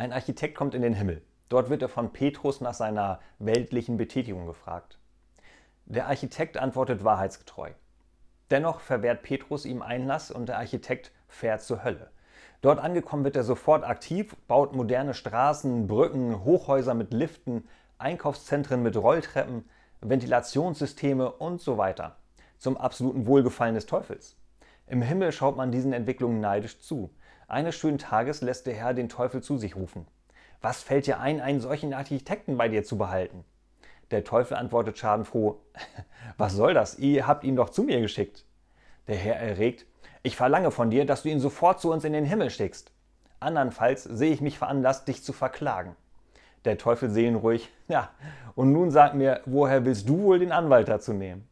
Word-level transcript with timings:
Ein 0.00 0.14
Architekt 0.14 0.54
kommt 0.54 0.74
in 0.74 0.80
den 0.80 0.94
Himmel. 0.94 1.20
Dort 1.50 1.68
wird 1.68 1.82
er 1.82 1.90
von 1.90 2.10
Petrus 2.10 2.62
nach 2.62 2.72
seiner 2.72 3.20
weltlichen 3.38 3.98
Betätigung 3.98 4.46
gefragt. 4.46 4.98
Der 5.84 6.06
Architekt 6.06 6.56
antwortet 6.56 7.04
wahrheitsgetreu. 7.04 7.72
Dennoch 8.50 8.80
verwehrt 8.80 9.22
Petrus 9.22 9.66
ihm 9.66 9.82
Einlass 9.82 10.30
und 10.30 10.48
der 10.48 10.56
Architekt 10.56 11.12
fährt 11.28 11.60
zur 11.60 11.84
Hölle. 11.84 12.10
Dort 12.62 12.78
angekommen 12.78 13.24
wird 13.24 13.36
er 13.36 13.44
sofort 13.44 13.84
aktiv, 13.84 14.34
baut 14.48 14.74
moderne 14.74 15.12
Straßen, 15.12 15.86
Brücken, 15.86 16.44
Hochhäuser 16.44 16.94
mit 16.94 17.12
Liften, 17.12 17.68
Einkaufszentren 17.98 18.82
mit 18.82 18.96
Rolltreppen, 18.96 19.68
Ventilationssysteme 20.00 21.30
und 21.30 21.60
so 21.60 21.76
weiter. 21.76 22.16
Zum 22.56 22.78
absoluten 22.78 23.26
Wohlgefallen 23.26 23.74
des 23.74 23.84
Teufels. 23.84 24.38
Im 24.90 25.02
Himmel 25.02 25.30
schaut 25.30 25.56
man 25.56 25.70
diesen 25.70 25.92
Entwicklungen 25.92 26.40
neidisch 26.40 26.80
zu. 26.80 27.10
Eines 27.46 27.76
schönen 27.76 27.98
Tages 27.98 28.42
lässt 28.42 28.66
der 28.66 28.74
Herr 28.74 28.92
den 28.92 29.08
Teufel 29.08 29.40
zu 29.40 29.56
sich 29.56 29.76
rufen. 29.76 30.04
Was 30.60 30.82
fällt 30.82 31.06
dir 31.06 31.20
ein, 31.20 31.40
einen 31.40 31.60
solchen 31.60 31.94
Architekten 31.94 32.56
bei 32.56 32.68
dir 32.68 32.82
zu 32.82 32.98
behalten? 32.98 33.44
Der 34.10 34.24
Teufel 34.24 34.56
antwortet 34.56 34.98
schadenfroh, 34.98 35.60
was 36.38 36.54
soll 36.54 36.74
das? 36.74 36.98
Ihr 36.98 37.28
habt 37.28 37.44
ihn 37.44 37.54
doch 37.54 37.70
zu 37.70 37.84
mir 37.84 38.00
geschickt. 38.00 38.44
Der 39.06 39.14
Herr 39.14 39.36
erregt, 39.36 39.86
ich 40.24 40.34
verlange 40.34 40.72
von 40.72 40.90
dir, 40.90 41.06
dass 41.06 41.22
du 41.22 41.28
ihn 41.28 41.38
sofort 41.38 41.80
zu 41.80 41.92
uns 41.92 42.02
in 42.02 42.12
den 42.12 42.24
Himmel 42.24 42.50
schickst. 42.50 42.90
Andernfalls 43.38 44.02
sehe 44.02 44.32
ich 44.32 44.40
mich 44.40 44.58
veranlasst, 44.58 45.06
dich 45.06 45.22
zu 45.22 45.32
verklagen. 45.32 45.94
Der 46.64 46.78
Teufel 46.78 47.10
seelenruhig, 47.10 47.70
ja, 47.86 48.10
und 48.56 48.72
nun 48.72 48.90
sag 48.90 49.14
mir, 49.14 49.40
woher 49.46 49.84
willst 49.84 50.08
du 50.08 50.24
wohl 50.24 50.40
den 50.40 50.50
Anwalt 50.50 50.88
dazu 50.88 51.12
nehmen? 51.12 51.48